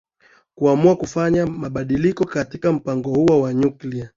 [0.55, 4.09] kuamua kufanya mabadiliko katika mpango huo wa nyuklia